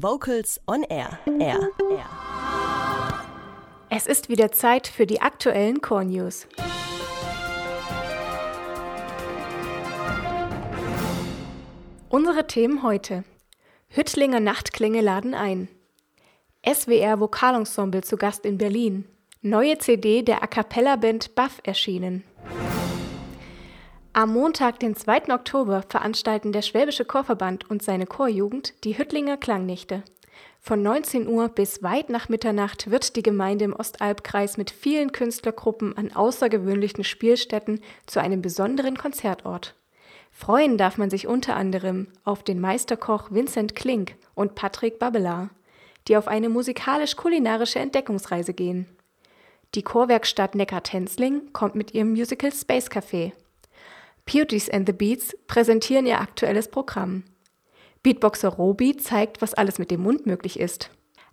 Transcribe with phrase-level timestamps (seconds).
[0.00, 1.18] Vocals on Air.
[1.26, 1.70] Air.
[1.90, 2.06] Air.
[3.90, 6.46] Es ist wieder Zeit für die aktuellen Core News.
[12.08, 13.24] Unsere Themen heute.
[13.88, 15.66] Hüttlinger Nachtklänge laden ein.
[16.64, 19.04] SWR Vokalensemble zu Gast in Berlin.
[19.42, 22.22] Neue CD der A Cappella Band Buff erschienen.
[24.18, 25.32] Am Montag, den 2.
[25.32, 30.02] Oktober, veranstalten der Schwäbische Chorverband und seine Chorjugend die Hüttlinger Klangnächte.
[30.60, 35.96] Von 19 Uhr bis weit nach Mitternacht wird die Gemeinde im Ostalbkreis mit vielen Künstlergruppen
[35.96, 39.76] an außergewöhnlichen Spielstätten zu einem besonderen Konzertort.
[40.32, 45.50] Freuen darf man sich unter anderem auf den Meisterkoch Vincent Klink und Patrick Babelar,
[46.08, 48.88] die auf eine musikalisch-kulinarische Entdeckungsreise gehen.
[49.76, 53.30] Die Chorwerkstatt Neckar-Tenzling kommt mit ihrem Musical Space Café.
[54.30, 57.24] Beauties and the Beats präsentieren ihr aktuelles Programm.
[58.02, 60.90] Beatboxer Robi zeigt, was alles mit dem Mund möglich ist.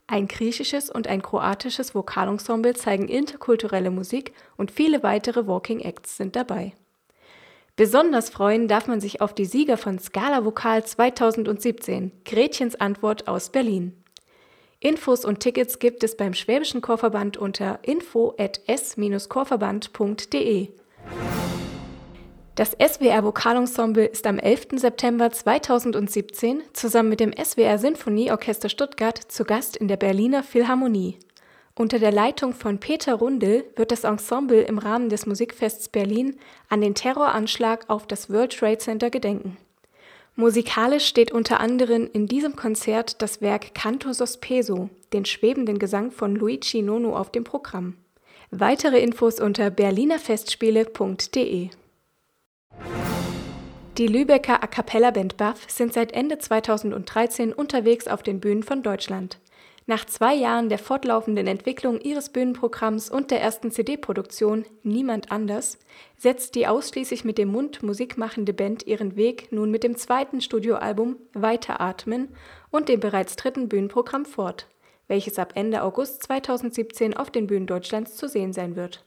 [0.08, 6.38] Ein griechisches und ein kroatisches Vokalensemble zeigen interkulturelle Musik und viele weitere Walking Acts sind
[6.38, 6.72] dabei.
[7.76, 13.50] Besonders freuen darf man sich auf die Sieger von Scala Vokal 2017, Gretchens Antwort aus
[13.50, 14.02] Berlin.
[14.80, 20.70] Infos und Tickets gibt es beim Schwäbischen Chorverband unter info@s-chorverband.de.
[22.56, 24.68] Das SWR Vokalensemble ist am 11.
[24.78, 31.20] September 2017 zusammen mit dem SWR Sinfonieorchester Stuttgart zu Gast in der Berliner Philharmonie.
[31.76, 36.38] Unter der Leitung von Peter Rundel wird das Ensemble im Rahmen des Musikfests Berlin
[36.70, 39.58] an den Terroranschlag auf das World Trade Center gedenken.
[40.38, 46.38] Musikalisch steht unter anderem in diesem Konzert das Werk Canto Sospeso, den schwebenden Gesang von
[46.38, 47.98] Luigi Nono auf dem Programm.
[48.50, 51.70] Weitere Infos unter berlinerfestspiele.de
[53.98, 58.84] die Lübecker A Cappella Band Buff sind seit Ende 2013 unterwegs auf den Bühnen von
[58.84, 59.40] Deutschland.
[59.88, 65.78] Nach zwei Jahren der fortlaufenden Entwicklung ihres Bühnenprogramms und der ersten CD-Produktion Niemand anders
[66.18, 70.42] setzt die ausschließlich mit dem Mund Musik machende Band ihren Weg nun mit dem zweiten
[70.42, 72.36] Studioalbum Weiteratmen
[72.72, 74.68] und dem bereits dritten Bühnenprogramm fort,
[75.08, 79.06] welches ab Ende August 2017 auf den Bühnen Deutschlands zu sehen sein wird.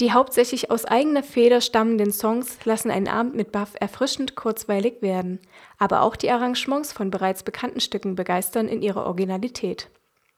[0.00, 5.40] Die hauptsächlich aus eigener Feder stammenden Songs lassen einen Abend mit Buff erfrischend kurzweilig werden,
[5.76, 9.88] aber auch die Arrangements von bereits bekannten Stücken begeistern in ihrer Originalität.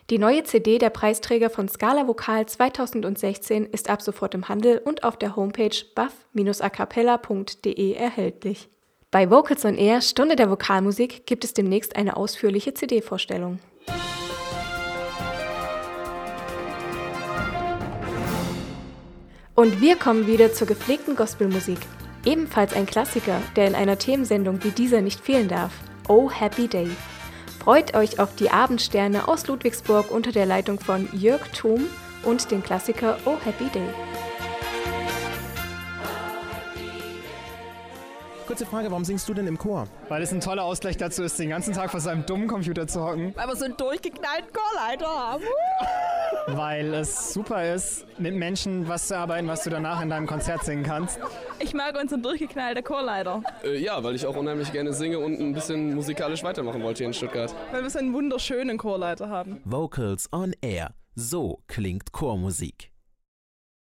[0.09, 5.04] Die neue CD der Preisträger von Scala Vokal 2016 ist ab sofort im Handel und
[5.04, 8.71] auf der Homepage buff-acapella.de erhältlich.
[9.10, 13.60] Bei Vocals on Air Stunde der Vokalmusik gibt es demnächst eine ausführliche CD-Vorstellung.
[19.60, 21.76] Und wir kommen wieder zur gepflegten Gospelmusik.
[22.25, 25.71] Ebenfalls ein Klassiker, der in einer Themensendung wie dieser nicht fehlen darf.
[26.09, 26.88] Oh Happy Day.
[27.62, 31.84] Freut euch auf die Abendsterne aus Ludwigsburg unter der Leitung von Jörg Thom
[32.22, 33.87] und den Klassiker Oh Happy Day.
[38.47, 39.87] Kurze Frage, warum singst du denn im Chor?
[40.09, 43.04] Weil es ein toller Ausgleich dazu ist, den ganzen Tag vor seinem dummen Computer zu
[43.04, 43.34] hocken.
[43.37, 45.44] Weil wir so einen durchgeknallten Chorleiter haben.
[46.56, 50.65] Weil es super ist, mit Menschen was zu arbeiten, was du danach in deinem Konzert
[50.65, 51.19] singen kannst.
[51.59, 53.43] Ich mag unseren durchgeknallten Chorleiter.
[53.65, 57.06] Äh, ja, weil ich auch unheimlich gerne singe und ein bisschen musikalisch weitermachen wollte hier
[57.09, 57.55] in Stuttgart.
[57.72, 59.60] Weil wir so einen wunderschönen Chorleiter haben.
[59.65, 60.94] Vocals on Air.
[61.15, 62.91] So klingt Chormusik.